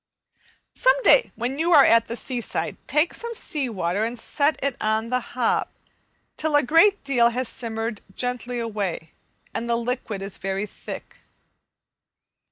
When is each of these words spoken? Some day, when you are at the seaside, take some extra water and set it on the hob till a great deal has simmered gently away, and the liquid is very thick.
Some 0.73 0.99
day, 1.03 1.31
when 1.35 1.59
you 1.59 1.73
are 1.73 1.85
at 1.85 2.07
the 2.07 2.15
seaside, 2.15 2.75
take 2.87 3.13
some 3.13 3.29
extra 3.35 3.67
water 3.67 4.03
and 4.03 4.17
set 4.17 4.57
it 4.63 4.75
on 4.81 5.11
the 5.11 5.19
hob 5.19 5.67
till 6.37 6.55
a 6.55 6.63
great 6.63 7.03
deal 7.03 7.29
has 7.29 7.47
simmered 7.47 8.01
gently 8.15 8.57
away, 8.57 9.11
and 9.53 9.69
the 9.69 9.75
liquid 9.75 10.23
is 10.23 10.39
very 10.39 10.65
thick. 10.65 11.19